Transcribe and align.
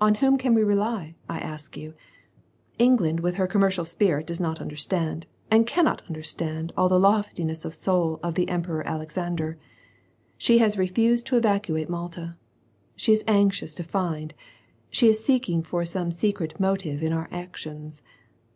On 0.00 0.14
whom 0.14 0.38
can 0.38 0.54
we 0.54 0.62
rely, 0.62 1.16
I 1.28 1.40
ask 1.40 1.76
you?— 1.76 1.94
England 2.78 3.18
with 3.18 3.34
her 3.34 3.48
commercial 3.48 3.84
spirit 3.84 4.24
does 4.24 4.40
not 4.40 4.60
understand, 4.60 5.26
and 5.50 5.66
cannot 5.66 6.00
understand 6.06 6.72
all 6.76 6.88
the 6.88 6.96
loftiness 7.00 7.64
of 7.64 7.74
soul 7.74 8.20
of 8.22 8.34
the 8.36 8.48
Emperor 8.48 8.86
Alexander. 8.86 9.58
She 10.36 10.58
has 10.58 10.78
refused 10.78 11.26
to 11.26 11.36
evacuate 11.36 11.90
Malta. 11.90 12.36
She 12.94 13.12
is 13.12 13.24
anxious 13.26 13.74
to 13.74 13.82
find, 13.82 14.32
she 14.90 15.08
is 15.08 15.24
seeking 15.24 15.64
for 15.64 15.84
some 15.84 16.12
secret 16.12 16.60
motive 16.60 17.02
in 17.02 17.12
our 17.12 17.26
actions. 17.32 18.00